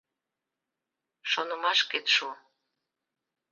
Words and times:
Шонымашкет 1.31 2.05
шу. 2.15 2.29